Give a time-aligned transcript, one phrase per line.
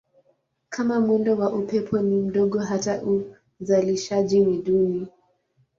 [0.69, 3.01] Kama mwendo wa upepo ni mdogo hata
[3.61, 5.07] uzalishaji ni duni.